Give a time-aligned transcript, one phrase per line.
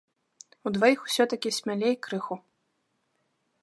[0.69, 2.43] Удваіх усё-такі смялей крыху.